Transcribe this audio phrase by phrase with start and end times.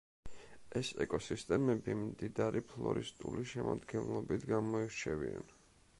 [0.79, 5.47] ეს ეკოსისტემები მდიდარი ფლორისტული შემადგენლობით გამოირჩევიან.